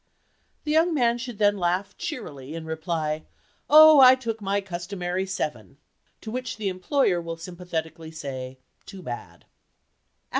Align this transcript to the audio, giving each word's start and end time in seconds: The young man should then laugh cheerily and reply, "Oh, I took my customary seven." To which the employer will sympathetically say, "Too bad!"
The 0.63 0.71
young 0.71 0.95
man 0.95 1.19
should 1.19 1.37
then 1.37 1.59
laugh 1.59 1.95
cheerily 1.95 2.55
and 2.55 2.65
reply, 2.65 3.25
"Oh, 3.69 3.99
I 3.99 4.15
took 4.15 4.41
my 4.41 4.59
customary 4.59 5.27
seven." 5.27 5.77
To 6.21 6.31
which 6.31 6.57
the 6.57 6.69
employer 6.69 7.21
will 7.21 7.37
sympathetically 7.37 8.09
say, 8.09 8.57
"Too 8.87 9.03
bad!" 9.03 9.45